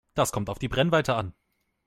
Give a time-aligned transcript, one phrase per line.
[0.15, 1.35] Das kommt auf die Brennweite an.